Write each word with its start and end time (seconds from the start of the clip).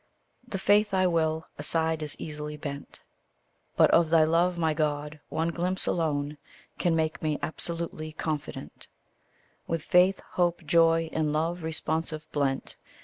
The 0.47 0.57
faith 0.57 0.95
I 0.95 1.05
will, 1.05 1.45
aside 1.59 2.01
is 2.01 2.15
easily 2.17 2.57
bent; 2.57 3.03
But 3.77 3.91
of 3.91 4.09
thy 4.09 4.23
love, 4.23 4.57
my 4.57 4.73
God, 4.73 5.19
one 5.29 5.49
glimpse 5.49 5.85
alone 5.85 6.39
Can 6.79 6.95
make 6.95 7.21
me 7.21 7.37
absolutely 7.43 8.11
confident 8.11 8.87
With 9.67 9.83
faith, 9.83 10.19
hope, 10.31 10.65
joy, 10.65 11.09
in 11.11 11.31
love 11.31 11.61
responsive 11.61 12.25
blent. 12.31 12.77